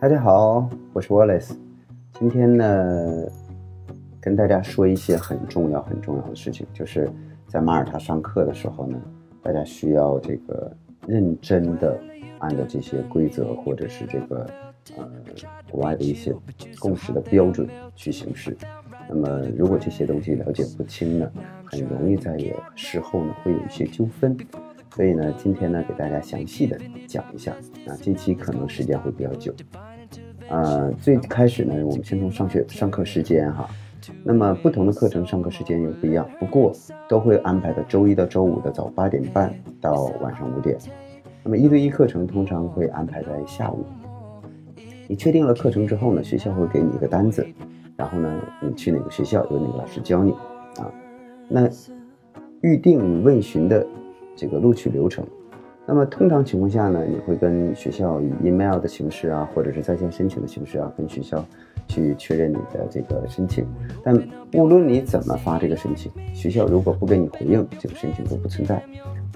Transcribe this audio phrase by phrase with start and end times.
[0.00, 1.56] 大家好，我是 Wallace。
[2.12, 3.26] 今天呢，
[4.20, 7.10] 跟大家说一些很重要、很重要的事情，就是
[7.48, 8.96] 在马耳他上课的时候呢，
[9.42, 10.70] 大家需要这个
[11.04, 11.98] 认真的
[12.38, 14.46] 按照这些规则或者是这个
[14.96, 15.10] 呃
[15.68, 16.32] 国外的一些
[16.78, 18.56] 共识的标准去行事。
[19.08, 21.28] 那么，如果这些东西了解不清呢，
[21.64, 22.38] 很容易在
[22.76, 24.36] 事后呢会有一些纠纷。
[24.94, 26.76] 所以呢，今天呢给大家详细的
[27.06, 27.52] 讲一下
[27.86, 29.52] 啊，这期可能时间会比较久。
[30.48, 33.68] 呃，最开始呢，我们先从上学上课时间哈。
[34.24, 36.72] 那么不同的课程上课时间又不一样，不过
[37.08, 40.76] 都会安排的周一到周五的早八点半到晚上五点。
[41.42, 43.84] 那么一对一课程通常会安排在下午。
[45.06, 47.46] 你确定了课程之后呢，学校会给你一个单子，
[47.96, 50.32] 然后呢，你去哪个学校，由哪个老师教你
[50.76, 50.90] 啊。
[51.48, 51.68] 那
[52.62, 53.86] 预定问询的。
[54.40, 55.26] 这个录取流程，
[55.88, 61.42] 那么通常情况下呢，你会跟学校以 email 的形式啊，或者是在线申请的形式啊，跟学校
[61.88, 63.66] 去确认你的这个申请。
[64.04, 64.14] 但
[64.52, 68.82] 无论你怎么发这个申请，学校如果不给你回应，这个申请都不存在。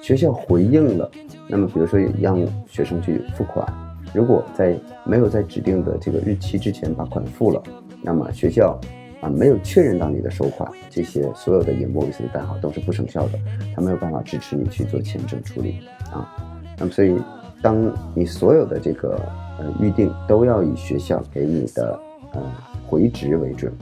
[0.02, 1.10] 学校回应了，
[1.48, 3.66] 那么比如说让学生去付款，
[4.12, 7.62] 如果在没有在指定的这个日期之前把款付了，
[8.02, 8.78] 那么学校。
[9.22, 13.38] 啊，没有确认到你的收款，这些所有的 invoice 的代号都是不生效的，
[13.72, 15.76] 它没有办法支持你去做签证处理
[16.10, 16.28] 啊。
[16.76, 17.16] 那么，所以
[17.62, 19.16] 当你所有的这个
[19.60, 21.96] 呃预定都要以学校给你的
[22.32, 22.42] 呃
[22.84, 23.72] 回执为准。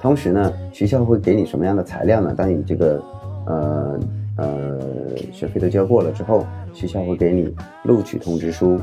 [0.00, 2.32] 同时呢，学校会给你什么样的材料呢？
[2.36, 3.02] 当你这个
[3.46, 4.00] 呃
[4.36, 4.80] 呃
[5.32, 8.78] 学费都交过了之后，学校会给你录取通知书、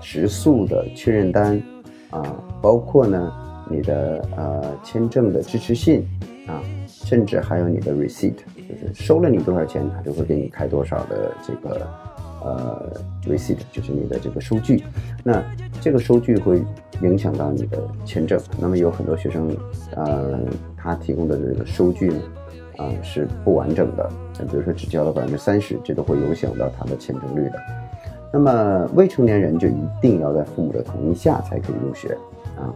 [0.00, 1.62] 食宿的确认单
[2.10, 2.20] 啊，
[2.60, 3.32] 包括呢。
[3.68, 6.06] 你的呃签证的支持信
[6.46, 11.86] 啊，甚至还有你的 receipt，就是收了你多少钱，他就会给你开多少的这个
[12.42, 12.92] 呃
[13.26, 14.82] receipt，就是你的这个收据。
[15.22, 15.42] 那
[15.80, 16.62] 这个收据会
[17.00, 18.40] 影响到你的签证。
[18.58, 19.56] 那么有很多学生，
[19.94, 20.38] 呃，
[20.76, 22.20] 他提供的这个收据呢，
[22.78, 24.10] 啊是不完整的，
[24.50, 27.58] 比如说只交了百分之三十，这都会影响到他的签证率的。
[28.32, 32.16] 那么未成年人就一定要在父母的同意下才可以入学
[32.56, 32.72] 啊。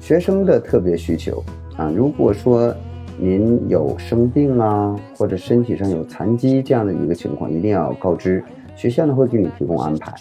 [0.00, 1.42] 学生的特别需求
[1.76, 2.74] 啊，如果说
[3.18, 8.42] 您有生病啊，或者身体上有残疾这样的一个情况，一定要告知
[8.76, 10.14] 学校呢，会给你提供安排，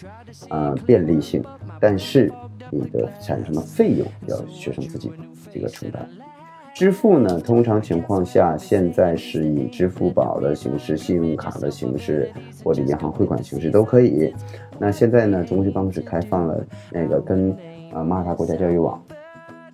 [0.49, 1.43] 啊，便利性。
[1.79, 2.31] 但是
[2.71, 5.11] 你的产生的费用要学生自己
[5.53, 6.07] 这个承担。
[6.73, 12.29] 支付呢，通常情况下现在是以支付宝的形式、信用卡的形式
[12.63, 14.33] 或者银行汇款形式都可以。
[14.79, 17.51] 那现在呢，中国办公室开放了那个跟
[17.93, 19.01] 啊马耳他国家教育网。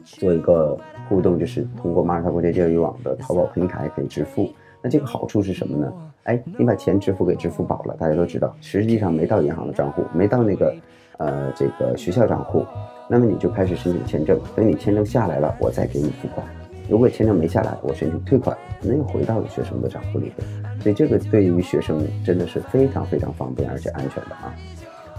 [0.03, 0.77] 做一个
[1.07, 4.51] 互动，就是通过马耳他国家教育网的淘宝平台可以支付。
[4.81, 5.93] 那这个好处是什么呢？
[6.23, 10.75] 哎，你把钱支付给支付宝了，大家都知道，实际上没到银行的账户，没到那个
[11.17, 12.65] 呃这个学校账户，
[13.07, 14.39] 那么你就开始申请签证。
[14.55, 16.45] 等你签证下来了，我再给你付款。
[16.89, 20.45] 如果签证没下来，我申请退款，那又回到了学生的账户里边。
[20.81, 24.53] 所以这个对于学生真的是非常非常方便而且安全的啊！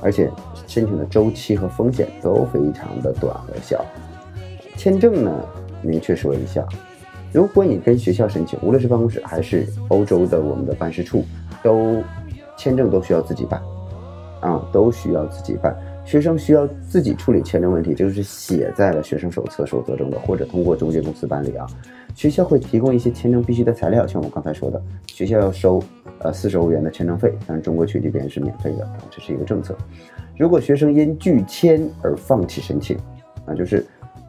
[0.02, 0.30] 而且
[0.66, 3.82] 申请的周期和风险都非常的短和小。
[4.76, 5.32] 签证呢，
[5.82, 6.66] 明确说一下，
[7.32, 11.24] 如果你跟学校申请，无论是办公室还是欧洲的我们的办事处，
[11.62, 12.02] 都
[12.56, 13.60] 签证都需要自己办，
[14.40, 15.76] 啊，都需要自己办。
[16.04, 21.66] 学生需要自己处理签证问题，这个是写在了学生手册守则中的，或者通过中介公司办理啊。
[22.14, 25.82] 学校会提供一些签证必须的材料，像我刚才说的，学校要收
[26.18, 29.74] 呃四十欧元的签证费，但是中国区这边是免费的，这是一个政策。
[30.36, 32.98] 如果学生因拒签而放弃申请，
[33.46, 33.84] 啊，就是。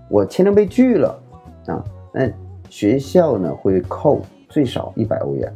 [0.09, 1.19] 我签证被拒了，
[1.67, 1.83] 啊，
[2.13, 2.29] 那
[2.69, 5.51] 学校呢会扣最少一百欧元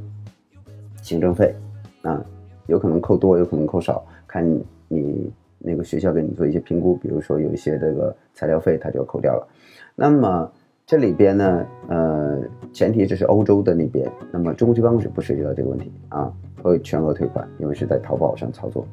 [1.01, 1.55] 行政费，
[2.01, 2.23] 啊，
[2.67, 4.45] 有可能扣多，有可能扣少，看
[4.87, 9.47] 你那个学校给你做一些评估，比如说有一些这个材料费，它就要扣掉了。
[9.95, 10.51] 那么
[10.85, 12.39] 这里边呢，呃，
[12.73, 16.33] 前提这是欧洲的那边，那么中国区办公室不涉及到这个问题啊，
[16.63, 18.87] 会全额退款，因为是在淘宝上操作。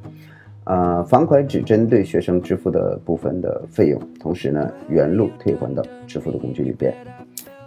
[0.66, 6.92] 呃，房款只针对学生支付的部分的费用，同时呢，原路退还到支付的工具里边。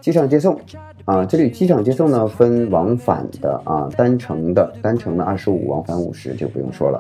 [0.02, 0.60] 机场接送，
[1.06, 7.00] 啊，这里机场接送呢分往返的啊，单程的，单程的二十五，往返五十就不用说了。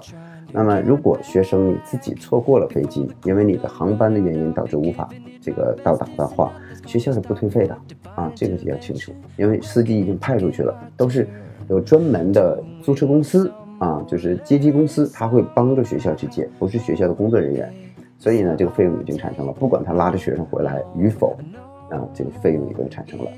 [0.53, 5.07] 那么如果学生你自己错过了飞机，因为你的航班的原因导致无法
[5.41, 6.53] 这个到达的话，
[6.85, 7.77] 学校是不退费的
[8.15, 11.27] 啊，这个也要清楚，因为司机已经派出去了，都是
[11.67, 13.51] 有专门的租车公司。
[13.79, 17.73] 啊，就是接机公司，他会帮着学校去接，不是学校的工作人员，
[18.17, 19.51] 所以呢，这个费用已经产生了。
[19.53, 21.35] 不管他拉着学生回来与否，
[21.89, 23.31] 啊，这个费用已经产生了。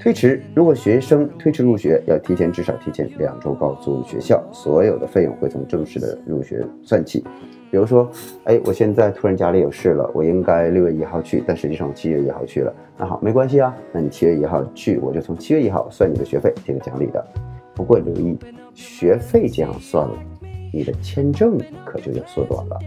[0.00, 7.24] 推迟，如果学生推迟入学，要提前至少提前两周告诉学校，所有的费用会从正式的入学算起。
[7.70, 8.08] 比如说，
[8.44, 12.72] 哎，我现在突然家里有事了，我应该六月一号去，但实际上我七月一号去了。
[12.96, 17.24] 那好，没关系啊，那你七月一号去，我就从七月一号算你的学费，这个奖励的。
[17.74, 18.38] 不过留意，
[18.74, 20.14] 学费这样算了，
[20.72, 22.78] 你的签证可就要缩短了。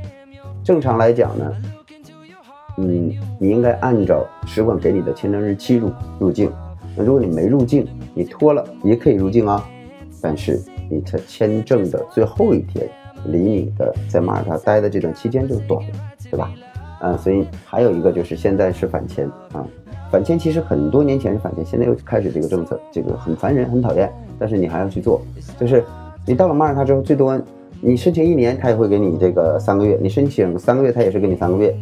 [0.63, 1.53] 正常来讲呢，
[2.77, 6.51] 嗯，你应该按照使馆给你的签证日期入入境。
[6.95, 9.63] 那如果你没入境，你拖了也可以入境啊，
[10.21, 12.89] 但是你的签证的最后一天，
[13.25, 15.95] 离你的在马耳他待的这段期间就短了，
[16.29, 16.51] 对吧？
[16.99, 19.65] 啊，所以还有一个就是现在是返签啊，
[20.11, 25.21] 返签其实很多年前是返签，现在又开始这个政策，这个很烦人，很讨厌，但是你还要去做。
[25.59, 25.83] 就是
[26.25, 27.39] 你到了马耳他之后，最多
[27.81, 31.75] 你申请一年，他也会给你这个三个月；你申请三个月，他也是给你三个月。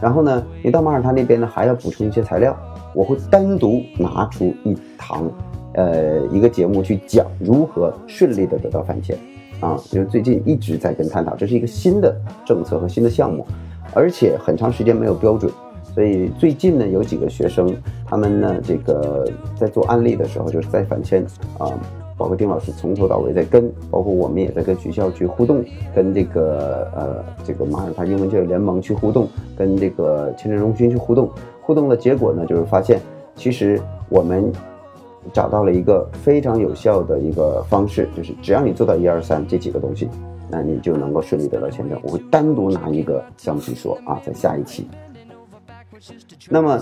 [0.00, 2.56] 然后呢，你到马耳他那边呢，还要补充一些材料。
[2.94, 5.30] 我会单独拿出一堂，
[5.72, 9.16] 呃，一个节目去讲如何顺利的得到返签，
[9.60, 12.14] 啊，因为最近一直在跟探讨，这是一个新的
[12.44, 13.46] 政策和新的项目，
[13.94, 15.50] 而且很长时间没有标准，
[15.94, 17.74] 所以最近呢，有几个学生，
[18.06, 21.22] 他们呢，这个在做案例的时候，就是在返签
[21.58, 21.68] 啊，
[22.16, 25.62] 包括丁老师从头到尾在跟，包括我们也在跟学校去互动，
[25.94, 31.30] 跟这个呃，这个马耳他英文教育联盟去互动，跟这个签证中心去互动。
[31.60, 32.98] 互动的结果呢，就是发现，
[33.36, 33.78] 其实
[34.08, 34.50] 我们
[35.32, 40.08] 找到了一个非常有效的一个方式，就是只要你做到一二三这几个东西，
[40.50, 42.00] 那你就能够顺利得到签证。
[42.02, 44.86] 我会单独拿一个项目去说啊，在下一期。
[46.48, 46.78] 那么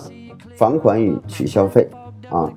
[0.56, 1.88] 房款与取消费
[2.28, 2.52] 啊，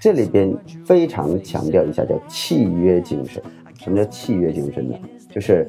[0.00, 3.42] 这里边非常强调一下叫契约精神。
[3.78, 4.96] 什么叫契约精神呢？
[5.30, 5.68] 就是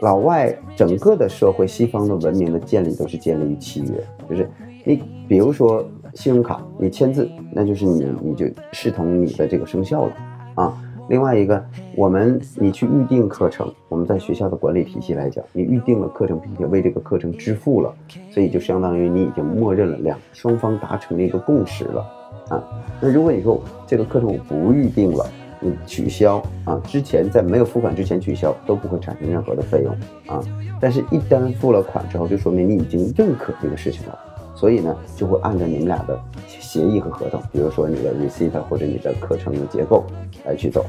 [0.00, 4.04] 老外整个的社会，西方的文明的建立都是建立于契约。
[4.28, 4.48] 就是
[4.84, 10.12] 你，比如说信用卡，你签字，那就是你，你就视同你的这个生效了
[10.54, 10.80] 啊。
[11.08, 11.62] 另外一个，
[11.96, 17.94] 我们你去预定课程，我们在学校的管理体系来讲，你预定了课程，并且为这个课程支付了，
[18.30, 22.00] 所以就相当于你已经默认了两双方达成了一个共识了
[22.48, 22.64] 啊。
[23.00, 25.26] 那如果你说这个课程我不预定了，
[25.60, 29.92] 你取消啊，之前在没有付款之前取消都不会产生任何的费用
[30.34, 30.42] 啊。
[30.80, 34.18] 但是，一旦付了款之后，就说明你已经认可这个事情了，
[34.54, 40.04] 所以呢，就会按照你们俩的协议和合同，比如说你的 receipt 或者你的课程的结构
[40.44, 40.84] 来去走。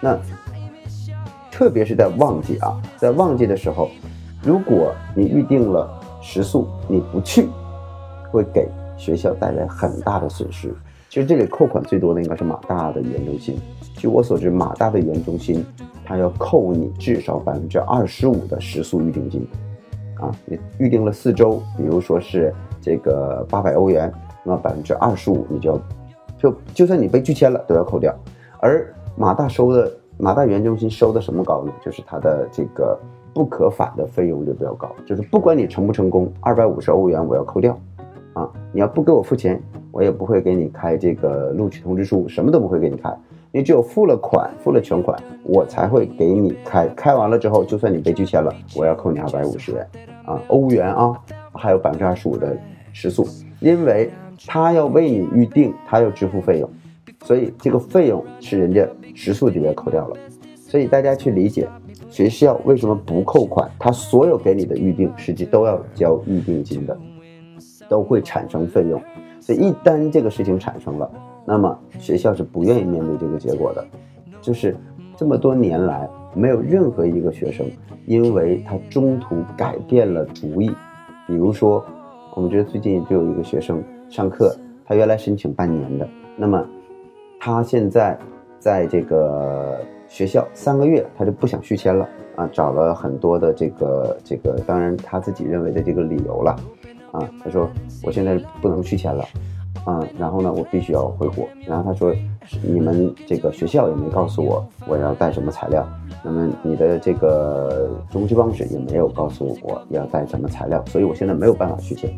[0.00, 0.18] 那
[1.50, 3.90] 特别是在旺季啊，在旺季的时候，
[4.42, 5.88] 如果你预定了
[6.20, 7.48] 食宿，你不去，
[8.30, 10.74] 会给学校带来很大的损失。
[11.08, 13.58] 其实这里扣款最多的应该是马大的语言中心。
[13.96, 15.64] 据我所知，马大的语言中心，
[16.04, 19.46] 它要扣你至少百分之二十五的食宿预定金。
[20.20, 22.52] 啊，你预定了四周，比如说是
[22.86, 24.12] 这个八百欧元，
[24.44, 25.80] 那么百分之二十五你就要，
[26.38, 28.14] 就就算你被拒签了都要扣掉。
[28.60, 31.72] 而马大收的马大语言中心收的什么高呢？
[31.84, 32.96] 就是它的这个
[33.34, 37.76] 不可返的费用就比较高，就是不管你成不成功，二百五十欧元我要扣掉。
[38.34, 39.60] 啊，你要不给我付钱，
[39.90, 43.12] 我也不会给你开这个录取通知书，什么都不会给你开。
[43.50, 46.86] 你只有付了款，付了全款，我才会给你开。
[46.88, 49.88] 开完了之后，就算你被拒签了，我要扣你二百五十元，
[50.26, 51.18] 啊，欧元啊，
[51.54, 52.54] 还有百分之二十五的
[52.96, 53.28] 食宿，
[53.60, 54.10] 因为
[54.46, 56.70] 他要为你预定，他要支付费用，
[57.26, 60.16] 所以这个费用是人家食宿这边扣掉了。
[60.56, 61.68] 所以大家去理解，
[62.08, 63.70] 学校为什么不扣款？
[63.78, 66.98] 他所有给你的预定，实际都要交预定金的。
[67.88, 69.00] 都会产生费用，
[69.38, 71.08] 所以一旦这个事情产生了，
[71.46, 73.86] 那么学校是不愿意面对这个结果的。
[74.40, 74.76] 就是
[75.16, 77.64] 这么多年来，没有任何一个学生
[78.04, 80.68] 因为他中途改变了主意。
[81.28, 81.84] 比如说，
[82.36, 86.62] 我们觉得最近就有一个学生上课，他原来申请半年的，那么
[87.40, 88.16] 他现在
[88.58, 96.54] 在这个学校三个月，他就不想续签了啊，找了很多的这个这个，当然他自己认为的这个理由了。
[97.12, 97.70] 啊，他说
[98.02, 99.24] 我现在不能续签了，
[99.86, 101.48] 啊，然后呢，我必须要回国。
[101.64, 102.12] 然后他说，
[102.60, 105.86] 你们这个学校也没告诉我我要带什么材料，
[106.24, 112.12] 那么你的这个中级办公室也没有告诉我要带什么材料，所以我现在没有办法续签。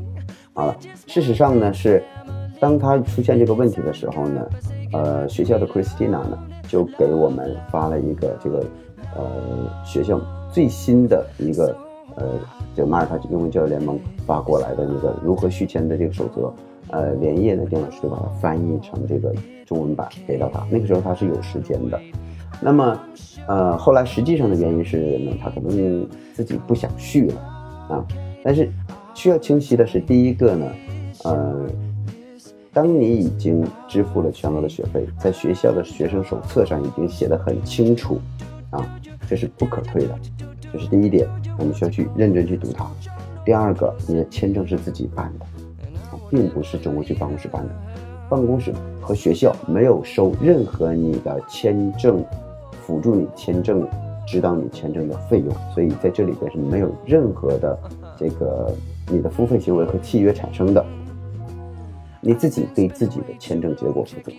[0.54, 0.74] 好了，
[1.06, 2.02] 事实上呢是，
[2.58, 4.48] 当他出现这个问题的时候呢，
[4.94, 8.64] 呃，学校的 Christina 呢就给我们发了一个这个
[9.14, 9.22] 呃
[9.84, 10.18] 学校
[10.50, 11.76] 最新的一个。
[12.16, 12.26] 呃，
[12.74, 13.96] 这个马耳他英文教育联盟
[14.26, 16.52] 发过来的那个如何续签的这个守则，
[16.90, 19.34] 呃，连夜呢，丁老师就把它翻译成这个
[19.66, 20.66] 中文版给到他。
[20.70, 22.00] 那个时候他是有时间的。
[22.60, 22.98] 那么，
[23.46, 27.40] 呃，后来实际上的原因是呢，他可能自己不想续了
[27.88, 28.04] 啊。
[28.42, 28.68] 但是
[29.14, 30.66] 需要清晰的是，第一个呢，
[31.24, 31.66] 呃，
[32.72, 38.18] 当你已经支付了全额的学费，在学校的学生手册上已经写的很清楚
[38.70, 38.98] 啊。
[39.28, 40.18] 这是不可退的，
[40.72, 41.28] 这是第一点，
[41.58, 42.90] 我们需要去认真去读它。
[43.44, 45.46] 第二个，你的签证是自己办的，
[46.30, 47.70] 并不是中国去办公室办的，
[48.28, 52.24] 办公室和学校没有收任何你的签证
[52.82, 53.86] 辅助你签证、
[54.26, 57.78] 指导你签证的费用，所以在这里边是没有任何的
[58.16, 58.72] 这个
[59.10, 60.84] 你的付费行为和契约产生的，
[62.20, 64.32] 你自己对自己的签证结果负责。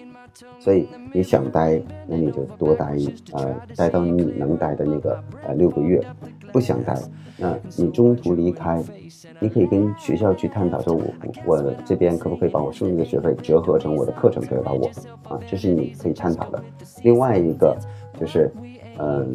[0.60, 6.02] 所以你想待，那你就多待一呃，待到你能待的那个呃六个月。
[6.52, 6.98] 不想待，
[7.38, 8.84] 那你中途离开，
[9.40, 11.04] 你可以跟学校去探讨，说我
[11.46, 14.88] 我这边可不可以把我剩余的学费折合成我的课程给到我
[15.30, 15.40] 啊？
[15.48, 16.62] 这是你可以探讨的。
[17.04, 17.78] 另外一个
[18.20, 18.52] 就是，
[18.98, 19.34] 嗯，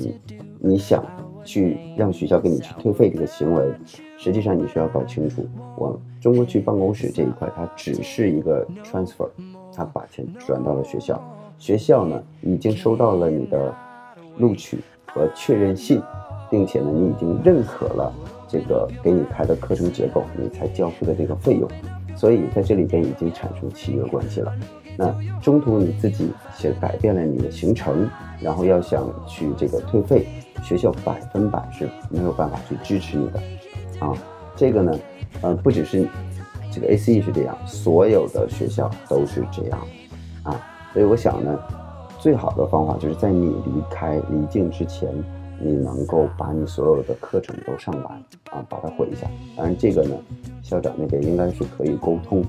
[0.59, 1.05] 你想
[1.45, 3.73] 去让学校给你去退费这个行为，
[4.19, 9.29] 实际上你需要搞清楚，我中国区办公室这一块，它只是一个 transfer。
[9.77, 11.21] 他把钱转到了学校，
[11.59, 13.75] 学校呢已经收到了你的
[14.39, 16.01] 录取和确认信，
[16.55, 18.13] 并且呢你已经认可了
[18.47, 21.69] 这个给你开的课程结构，你才交付的这个费用，
[22.15, 24.53] 所以在这里边已经产生契约关系了。
[24.97, 28.09] 那中途你自己先改变了你的行程，
[28.41, 30.29] 然后要想去这个退费，
[30.63, 33.43] 学校百分百是没有办法去支持你的
[33.99, 34.13] 啊。
[34.55, 34.97] 这个呢，
[35.41, 36.09] 呃，不只是。
[36.71, 39.79] 这个 ACE 是这样，所有的学校都是这样，
[40.43, 40.61] 啊，
[40.93, 41.57] 所以我想呢，
[42.19, 45.09] 最好的方法就是在你离开离境之前，
[45.65, 48.13] 你能够把你所有的课程都上完，
[48.51, 49.27] 啊，把它回一下。
[49.57, 50.15] 当然这个呢，
[50.63, 52.43] 校长那边应该是可以沟通，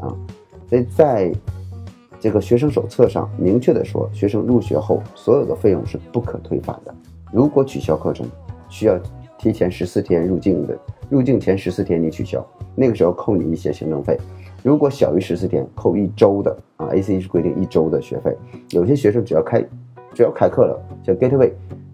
[0.00, 0.14] 啊，
[0.68, 1.32] 所以在
[2.20, 6.94] 这个学生手册上明确的说，学生入学后所有的费用是不可退返的。
[7.32, 8.26] 如果取消课程，
[8.68, 8.98] 需要
[9.38, 10.78] 提前十四天入境的。
[11.08, 12.46] 入境前十四天你取消，
[12.76, 14.16] 那个时候扣你一些行政费。
[14.62, 16.86] 如果小于十四天，扣一周的啊。
[16.90, 18.36] ACE 是规定一周的学费。
[18.70, 19.60] 有些学生只要开，
[20.14, 21.50] 只要开课了，像 Gateway，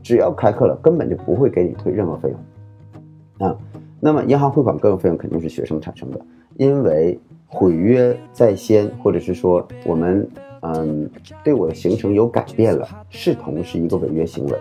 [0.07, 3.59] 只要开课了，根本就不会给你退任何费用啊。
[3.99, 6.21] 那么银行汇款各种费用肯定是学生产生的，
[6.59, 10.29] 因为毁约在先，或者是说我们
[10.61, 11.11] 嗯
[11.43, 14.57] 对我的行程有改变了，视同是一个违约行为。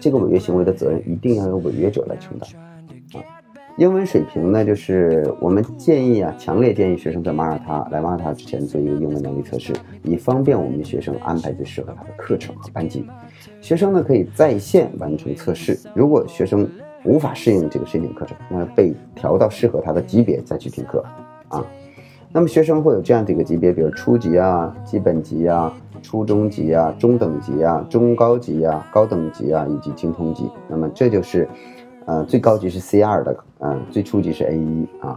[0.00, 2.48] 这个违约行为的责任一定要由违约者来承担。
[3.76, 9.72] 英文水平呢，就是我们建议啊，强烈建议学生在马耳他来马耳他之前做一个英文能力测试，
[10.02, 13.06] 以方便我们的学生安排最适合他的课程和班级。
[13.62, 16.68] 学生呢可以在线完成测试，如果学生
[17.04, 21.02] 无法适应这个申请课程，那被调到适合他的级别再去听课
[21.48, 21.64] 啊。
[22.32, 30.50] 那么学生会有这样的一个级别，比如初级啊、基本级啊、初中级啊、中等级啊、中高级啊、高等级啊以及精通级。
[30.68, 31.48] 那么这就是。
[32.10, 35.16] 呃，最高级是 C 二的，嗯，最初级是 A 一啊。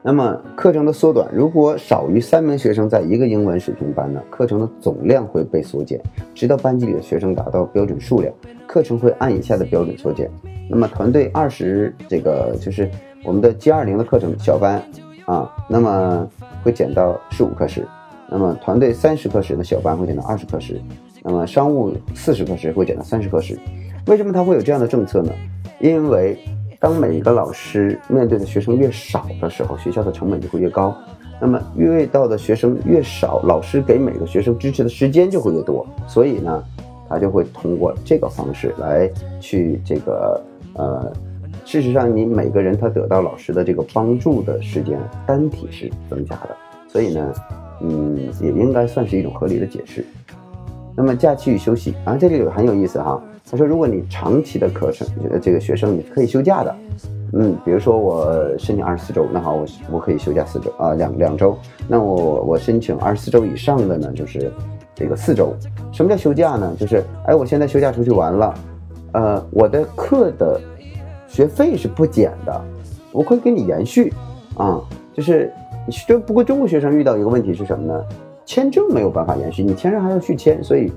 [0.00, 6.00] 那么课程的缩短，如果少于三名学生在一个英文水平班呢，课程的总量会被缩减，
[6.36, 8.32] 直到班级里的学生达到标准数量，
[8.64, 10.30] 课程会按以下的标准缩减。
[10.70, 12.88] 那么团队二十，这个就是
[13.24, 14.80] 我们的 G 二零的课程小班
[15.24, 16.30] 啊，那么
[16.62, 17.82] 会减到十五课时；
[18.30, 20.76] 那么团队三十课时的小班会减到二十课时；
[21.24, 23.58] 那么商务四十课时会减到三十课时。
[24.06, 25.32] 为什么他会有这样的政策呢？
[25.80, 26.38] 因为
[26.78, 30.96] 当每一个老师面对的学生越少的时候，学校的成本就会越高。
[31.40, 35.84] 那么遇到的学生越少，老师给每个学生支持的时间就会越多。
[36.06, 36.62] 所以呢，
[37.08, 39.10] 他就会通过这个方式来
[39.40, 40.40] 去这个
[40.74, 41.12] 呃，
[41.64, 46.56] 事实上你每个人他得到老师的这个帮助的时间单体是增加的。
[46.86, 47.34] 所以呢，
[47.82, 50.06] 嗯，也应该算是一种合理的解释。
[50.94, 53.20] 那么假期与休息啊，这里有很有意思哈。
[53.48, 55.06] 他说：“如果你长期的课程，
[55.40, 56.76] 这个学生你可以休假的，
[57.32, 58.26] 嗯，比如说我
[58.58, 61.56] 申请二十四周，那好，我我可以休假四周啊，两两周。
[61.86, 64.52] 那我我申请二十四周以上的呢，就是
[64.96, 65.54] 这个四周。
[65.92, 66.74] 什么叫休假呢？
[66.76, 68.54] 就是哎，我现在休假出去玩了，
[69.12, 70.60] 呃，我的课的
[71.28, 72.60] 学费是不减的，
[73.12, 74.12] 我会给你延续
[74.56, 74.80] 啊。
[75.14, 75.52] 就是
[76.08, 78.04] 这不过中国学生遇到一个问题是什么呢？
[78.44, 80.92] 签证没有办法延续，你签证还要续签，所以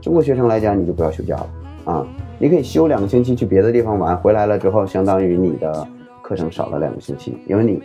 [0.00, 1.46] 中国学生来讲，你就不要休假了。”
[1.88, 2.06] 啊，
[2.38, 5.88] 你可以休两个星期去别的地方玩，回来了之后，相当于你的
[6.20, 7.82] 课程少了两个星期，因为你，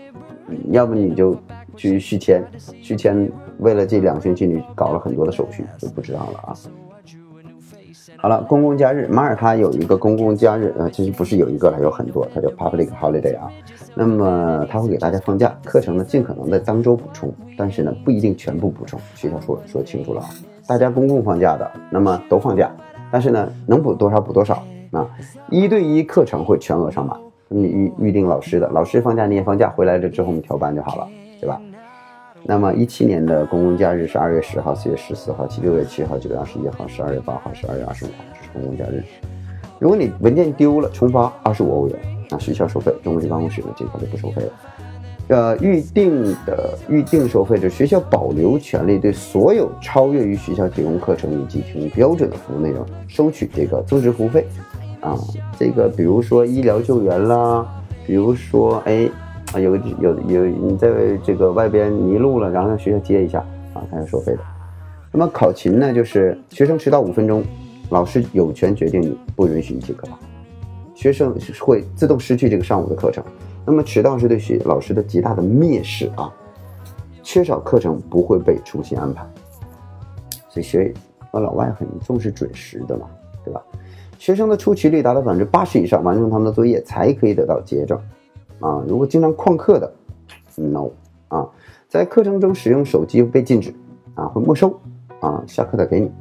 [0.71, 1.33] 要不你就
[1.77, 2.43] 去续签，
[2.81, 6.53] 续签为了这两个星期你搞了很多的手续，就不知道了啊。
[8.17, 13.49] 好了，公共假日，马耳他有一个公共假日，呃，其实不是有一个了，有很多，它叫 public holiday 啊。
[13.95, 20.29] 那么他会给大家放假，课程呢尽可能在当周补充，但是呢不一定全部补充，学校说说清楚了啊。
[20.67, 22.69] 大家公共放假的，那么都放假。
[23.13, 24.55] 但是呢，能补多少补多少
[24.91, 25.07] 啊！
[25.51, 27.15] 一对一课程会全额上满，
[27.47, 31.07] 你预预定老师的，老师放假你也放假，回来了之后我们调班就好了，
[31.39, 31.61] 对吧？
[32.41, 39.03] 那么一七年的公共假日是二月十号、四月十四号、七六月七号、九月二十一号、十二月八号、十二月二十五号，这是公共假日。
[39.77, 41.99] 如果你文件丢了，重发二十五欧元，
[42.31, 44.51] 那，学校收费，中国籍办公室呢这块就不收费了。
[45.29, 54.45] 呃，预定的预定收费，就是学校保留权利，对所有超越于学校提供课程以及提供标准的服务内容收取这个增值服务费。
[54.99, 55.17] 啊，
[55.57, 57.65] 这个比如说医疗救援啦，
[58.05, 59.09] 比如说哎，
[59.53, 60.89] 啊有有有你在
[61.23, 63.39] 这个外边迷路了，然后让学校接一下
[63.73, 64.39] 啊，它要收费的。
[65.11, 67.43] 那么考勤呢，就是学生迟到五分钟，
[67.89, 70.19] 老师有权决定你不允许你进课堂，
[70.93, 73.23] 学生会自动失去这个上午的课程。
[73.65, 76.33] 那么迟到是对学老师的极大的蔑视啊！
[77.21, 79.25] 缺少课程不会被重新安排，
[80.49, 80.93] 所以学
[81.31, 83.07] 呃老外很重视准时的嘛，
[83.43, 83.63] 对吧？
[84.19, 87.97] 学生的出勤率达到百分之八十以上，完成他们的作业才可以得到结证
[88.59, 88.83] 啊！
[88.87, 89.91] 如果经常旷课的
[90.55, 90.89] ，no
[91.29, 91.47] 啊，
[91.87, 93.73] 在课程中使用手机被禁止
[94.15, 94.77] 啊，会没收
[95.21, 96.11] 啊，下课再给你。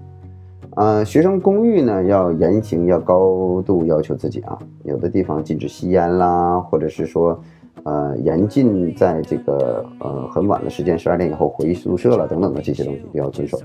[0.74, 4.58] 呃，学生公寓呢要严刑，要高度要求自己啊。
[4.84, 7.38] 有的地方禁止吸烟啦，或者是说，
[7.82, 13.58] 呃，严禁在这个呃很晚的时间，十二点以后回宿舍了等等的这些东西都要遵守。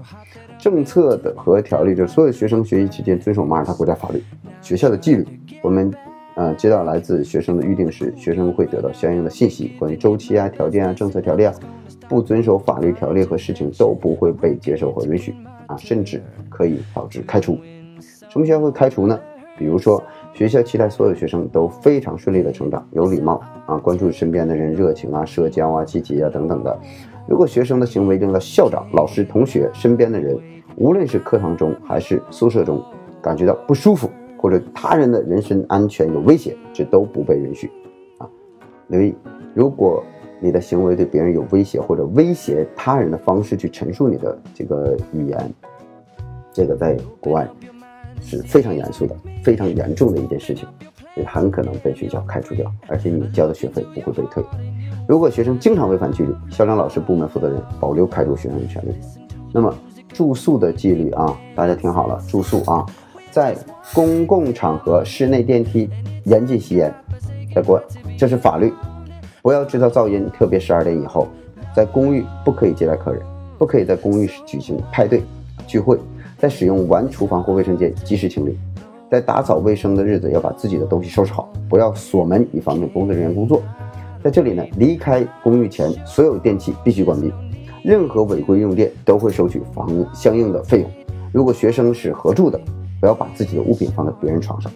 [0.60, 4.22] 政策的和条例就是所有学生学习期间遵守马耳他国家法律、
[4.62, 5.26] 学校的纪律。
[5.62, 5.90] 我们
[6.36, 11.54] 呃接到来自学生的预定时，学生会得到相应的信息，关于周期啊、条件啊、政策条例啊。
[12.10, 15.36] 不遵守法律条例和事情都不会被接受和允许。
[15.68, 17.58] 啊，甚至可以导致开除。
[18.30, 19.20] 什么学校会开除呢？
[19.58, 20.02] 比如说，
[20.34, 26.80] 学校期待所有学生都非常顺利的成长，有礼貌啊，关注身边的人，热情啊，社交啊，积极啊等等的。
[27.28, 30.38] 如果学生的行为令到校长、老师、同学身边的人，
[30.76, 32.84] 无论是课堂中还是宿舍中，
[33.22, 37.72] 感觉到不舒服，或者他人的人身安全有威胁，这都不被允许。
[38.20, 38.30] 啊，
[38.88, 39.16] 留意，
[39.54, 40.04] 如果。
[40.40, 45.54] 你的行为对别人有威胁，或者威胁他人的方式去陈述你的这个语言，
[46.54, 47.48] 这个在国外
[48.22, 50.68] 是非常严肃的、非常严重的一件事情，
[51.16, 54.44] 也很可能被学校开除掉，而且你交的学费不会被退。
[55.08, 58.94] 如果学生经常违反纪律，校长、老师、部门负责人保留开除学生的权利。
[59.54, 59.74] 那么
[60.10, 62.86] 住宿的纪律啊，大家听好了，住宿啊，
[63.32, 63.56] 在
[63.94, 65.90] 公共场合室内电梯
[66.26, 66.94] 严禁吸烟，
[67.56, 67.82] 在国
[68.18, 68.72] 这是法律。
[69.48, 71.26] 不要制造噪音，特别十二点以后，
[71.74, 73.22] 在公寓不可以接待客人，
[73.58, 75.24] 不可以在公寓举行派对、
[75.66, 75.98] 聚会，
[76.38, 78.58] 在使用完厨房或卫生间及时清理，
[79.10, 83.62] 在打扫卫生的日子要把自己的东西收拾好，不要锁门以方便工作人员工作。
[84.22, 87.32] 在这里呢，离开公寓前所有电器必须关闭，
[87.86, 90.92] 任何违规用电都会收取房相应的费用。
[91.32, 92.60] 如果学生是合住的，
[93.00, 94.70] 不要把自己的物品放在别人床上。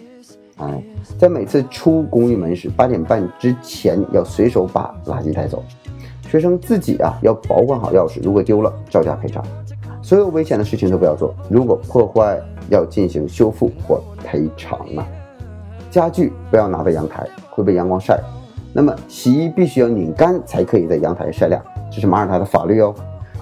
[0.56, 0.82] 哎，
[1.18, 5.62] 在每次出公寓门时，八点半之前要随手把垃圾带走。
[6.28, 9.44] 学生自己啊要保管好钥匙，如果丢了照价赔偿。
[10.02, 15.06] 所有危险的事情都不要做，如果破坏要进行修复或赔偿啊。
[15.90, 18.20] 家具不要拿到阳台，会被阳光晒。
[18.72, 22.94] 那么洗衣必须要拧干才可以在阳台晒晾，这是马耳他的法律哦。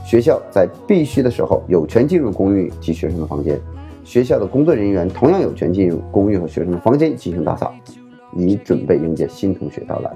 [0.05, 3.59] 学校在必须的时候有权进入公寓及学生的房间。
[4.05, 7.73] 学校的工作人员同样有权进入公寓和学生的房间进行打扫，
[8.35, 10.11] 以准备迎接新同学到来。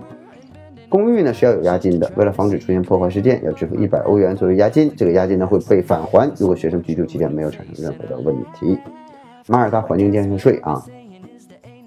[0.89, 4.93] 公寓呢是要有押金的，为了防止出现破坏事件，要支付一百欧元作为押金。
[4.97, 8.79] 这个押金呢会被返还，如果学生居住期间没有产生任何的问题。
[9.49, 10.85] 马耳他环境建设税啊。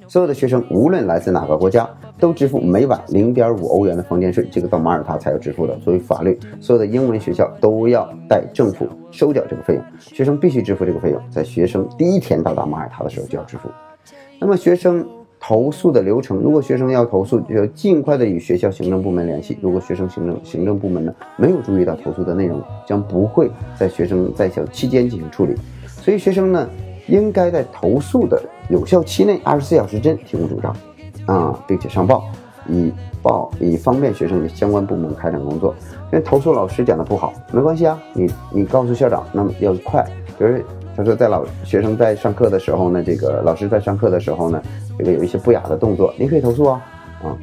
[0.07, 5.75] 所有的学生，无论来自哪个国家，都支付每晚零点五欧元的房间税，这个到马耳他才要支付的。
[5.77, 13.67] 作为法律，所有的英文学校都要代政府收缴这个费用，学生必须支付这个费用，在学生第一天到达马耳他的时候就要支付。
[14.39, 15.05] 那么学生
[15.41, 19.57] 投诉的流程，如果学生要投诉，就要尽快的与学校行政部门联系。
[19.61, 25.53] 如果学生行政行政部门呢没有注意到投诉的内容，将不会在学生在校期间进行处理。
[25.85, 26.69] 所以学生呢。
[27.07, 30.75] 应该在投诉的有效期内二十四小时之内提供主张，
[31.25, 32.23] 啊，并且上报，
[32.67, 32.91] 以
[33.21, 35.73] 报以方便学生与相关部门开展工作。
[36.11, 40.05] 因为投诉老师讲的不好，没关系啊，你你告诉校长，那么要快。
[40.37, 40.57] 比如
[40.95, 44.61] 他说在老学生在上课的时候呢，这个老师在上课的时候呢，
[44.97, 46.81] 这个有一些不雅的动作，你可以投诉啊，
[47.23, 47.37] 啊。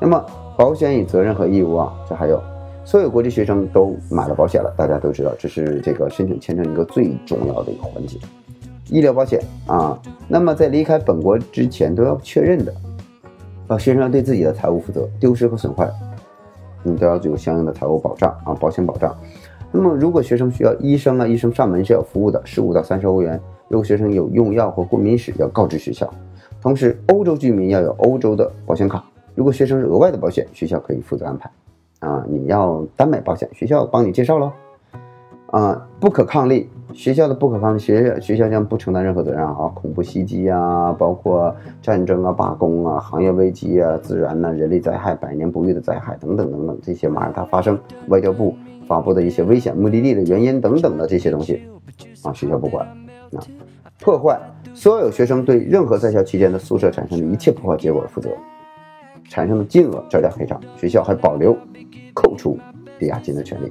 [0.00, 0.24] 那么
[0.56, 2.42] 保险与责任和义务啊，这还有
[2.84, 8.18] 所有国际学生都买了保险了，大家都知道，这是这个申请签证一个最重要的一个环节。
[8.92, 12.74] 医疗保险啊，那么在离开本国之前都要确认的，
[13.66, 15.90] 啊，学生要对自己的财务负责，丢失和损坏，
[16.82, 19.16] 你都要有相应的财务保障啊，保险保障。
[19.72, 23.40] 那么如果学生需要医生啊，医生上门是要服务的，十五到三十欧元。
[23.68, 26.12] 如果学生有用药或过敏史，要告知学校。
[26.60, 29.02] 同时，欧洲居民要有欧洲的保险卡。
[29.34, 31.50] 如果学生是额外的保险，学校可以负责安排。
[32.00, 34.52] 啊，你要单买保险，学校帮你介绍喽。
[35.52, 51.62] 啊，不可抗力，学校的不可抗力，学校学校将不承担任何责任啊，恐怖袭击啊，包括战争啊、罢工啊、行业危机啊、自然呐、人类灾害、百年不遇的灾害等等等等，这些马耳他发生，外交部发布的一些危险目的地的原因等等的这些东西，
[52.22, 53.44] 啊，学校不管，啊，
[54.00, 54.40] 破坏
[54.72, 58.30] 所有学生对任何在校期间的宿舍产生的一切破坏结果负责，
[59.28, 61.54] 产生的金额照价赔偿，学校还保留
[62.14, 62.58] 扣除
[62.98, 63.70] 抵押金的权利。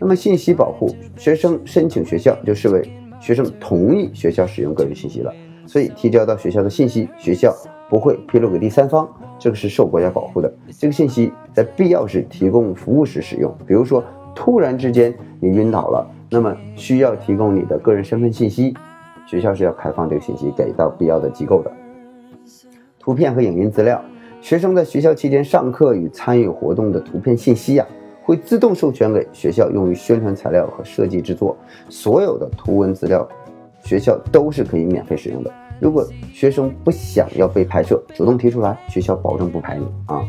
[0.00, 2.88] 那么信息保护，学生申请学校就视为
[3.20, 5.34] 学生同意学校使用个人信息了，
[5.66, 7.52] 所以提交到学校的信息，学校
[7.90, 9.08] 不会披露给第三方，
[9.38, 10.52] 这个是受国家保护的。
[10.78, 14.02] 这个信息在必要时提供服务时使用，比如说
[14.34, 18.72] 突然之间你晕倒了，那么需要提供你的个人身份信息，
[19.26, 21.72] 学校是要开放这个信息给到必要的机构的。
[23.00, 24.00] 图片和影音资料，
[24.40, 27.84] 学生在学校期间上课与参与活动的图片信息呀。
[28.28, 31.56] 会自动授权给学校用于宣传材料和设计制作，
[31.88, 33.26] 所有的图文资料，
[33.82, 35.50] 学校都是可以免费使用的。
[35.80, 40.22] 如果学生不想要被拍摄，主动提出来，学校保证不拍你啊。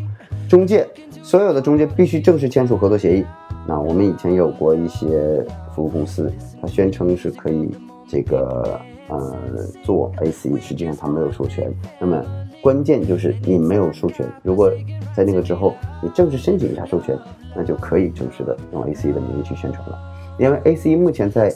[0.47, 0.87] 中介，
[1.21, 3.25] 所有的中介必须正式签署合作协议。
[3.67, 6.31] 那我们以前有过一些服务公司，
[6.61, 7.69] 他宣称是可以
[8.07, 9.35] 这个呃
[9.83, 11.69] 做 AC，实际上他没有授权。
[11.99, 12.23] 那么
[12.61, 14.71] 关键就是你没有授权，如果
[15.15, 17.17] 在那个之后你正式申请一下授权。
[17.55, 19.97] 那就可以正式的用 A C 的名义去宣传了，
[20.37, 21.51] 因为 A C 目前在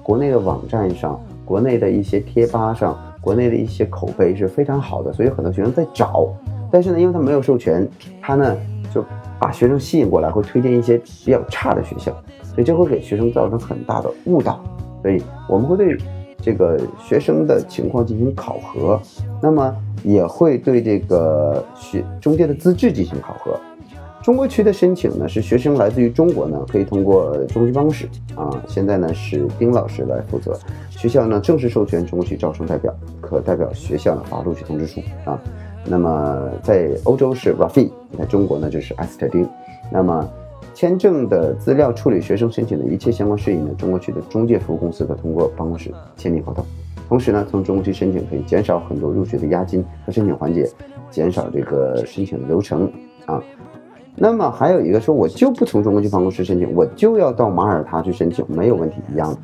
[0.00, 6.32] 国内的网站上、国内的一些贴吧上、国内的一些口碑是非常好的，所以很多学生在找。
[6.70, 7.86] 但是呢，因为他没有授权，
[8.20, 8.56] 他呢
[8.94, 9.04] 就
[9.40, 12.12] 把学生吸引过来，会推荐一些比较差的学校，
[12.44, 14.62] 所以这会给学生造成很大的误导。
[15.02, 15.98] 所以我们会对
[16.42, 19.00] 这个学生的情况进行考核，
[19.40, 23.58] 那么也会对这个学中介的资质进行考核。
[24.22, 28.50] 中国区的申请呢，是学生来自于中国呢，可以通过中国区办公室啊。
[28.68, 30.56] 现在呢是丁老师来负责，
[30.90, 35.40] 学校呢正式授权中国区招生代表，可代表学校呢发录取通知书啊。
[35.84, 39.48] 那么在欧洲是 Rafi，在中国呢就是艾斯特丁。
[39.90, 40.30] 那么
[40.74, 46.64] 签证的资料处理学生申请的一切相关事宜呢，中国区的中介服务公司可通过办公室签订合同。
[47.08, 50.66] 同时呢，从中国区申请可以减少很多入学的押金和申请环节，
[51.10, 52.90] 减少这个申请的流程
[53.26, 53.42] 啊。
[54.14, 59.38] 那么还有一个说，我就不从中国区办公室申请，我就要到马耳他去申请，没有问题，一样的。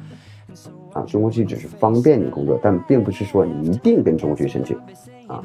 [0.95, 4.77] 啊，中国区只是方便你工作，但并不是说你一定跟中国区申请。
[5.27, 5.45] 啊，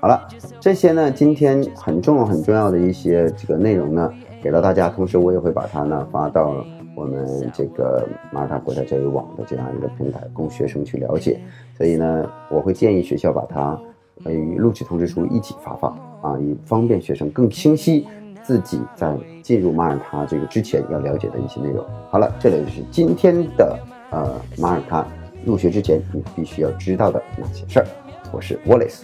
[0.00, 0.26] 好了，
[0.58, 4.10] 这些呢，今天很重要很重要的一些这个内容呢，
[4.42, 6.64] 给到大家，同时我也会把它呢发到
[6.96, 11.38] 我们这个马耳他国家教育网的这样一个平台，供学生去了解。
[11.76, 13.78] 所以呢，我会建议学校把它
[14.24, 15.94] 与录取通知书一起发放。
[16.22, 18.06] 啊，以方便学生更清晰
[18.42, 21.84] 自己在进入马耳他这个之前要了解的一些内容。
[22.08, 23.78] 好了，这里就是今天的
[24.10, 25.06] 呃马耳他
[25.44, 27.86] 入学之前你必须要知道的那些事儿。
[28.32, 29.02] 我是 Wallace。